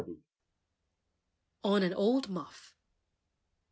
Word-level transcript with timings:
ON 1.63 1.83
AN 1.83 1.93
OLD 1.93 2.27
MUFF. 2.27 2.73